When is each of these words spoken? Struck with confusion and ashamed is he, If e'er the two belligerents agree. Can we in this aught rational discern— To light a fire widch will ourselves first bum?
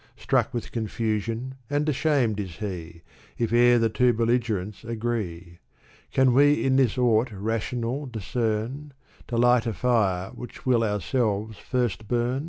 Struck 0.17 0.51
with 0.51 0.71
confusion 0.71 1.53
and 1.69 1.87
ashamed 1.87 2.39
is 2.39 2.53
he, 2.55 3.03
If 3.37 3.53
e'er 3.53 3.77
the 3.77 3.87
two 3.87 4.13
belligerents 4.13 4.83
agree. 4.83 5.59
Can 6.11 6.33
we 6.33 6.53
in 6.65 6.75
this 6.77 6.97
aught 6.97 7.31
rational 7.31 8.07
discern— 8.07 8.93
To 9.27 9.37
light 9.37 9.67
a 9.67 9.73
fire 9.73 10.31
widch 10.33 10.65
will 10.65 10.83
ourselves 10.83 11.59
first 11.59 12.07
bum? 12.07 12.39